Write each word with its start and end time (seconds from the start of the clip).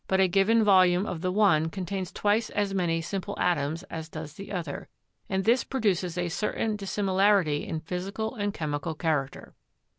a 0.09 0.27
given 0.27 0.63
volume 0.63 1.05
of 1.05 1.21
the 1.21 1.31
one 1.31 1.69
contains 1.69 2.11
twice 2.11 2.49
as 2.49 2.73
many 2.73 3.01
simple 3.01 3.37
atoms 3.37 3.83
as 3.83 4.09
does 4.09 4.33
the 4.33 4.51
other, 4.51 4.89
and 5.29 5.43
this 5.43 5.63
produces 5.63 6.17
a 6.17 6.27
certain 6.27 6.75
dissimi 6.75 7.13
larity 7.15 7.67
in 7.67 7.79
physical 7.79 8.33
and 8.33 8.51
chemical 8.51 8.95
character. 8.95 9.53